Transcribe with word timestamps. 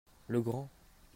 Le 0.27 0.41
grand. 0.41 0.67